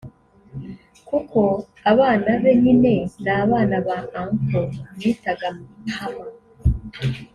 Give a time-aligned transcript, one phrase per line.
[1.09, 1.39] Kuko
[1.91, 4.61] abana be nyine ni abana ba uncle
[4.99, 5.47] bitaga
[5.83, 6.25] Mpama